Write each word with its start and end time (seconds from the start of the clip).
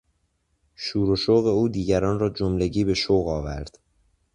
شور 0.75 1.09
و 1.09 1.15
شوق 1.15 1.45
او 1.45 1.69
دیگران 1.69 2.19
را 2.19 2.29
جملگی 2.29 2.83
به 2.83 2.93
شوق 2.93 3.27
آورد. 3.27 3.79